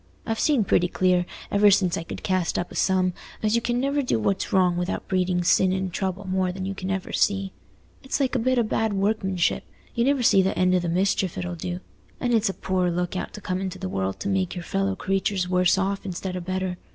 [0.25, 3.13] I've seen pretty clear, ever since I could cast up a sum,
[3.43, 6.73] as you can never do what's wrong without breeding sin and trouble more than you
[6.73, 7.53] can ever see.
[8.01, 11.53] It's like a bit o' bad workmanship—you never see th' end o' the mischief it'll
[11.53, 11.81] do.
[12.19, 14.95] And it's a poor look out to come into the world to make your fellow
[14.95, 16.79] creatures worse off instead o' better.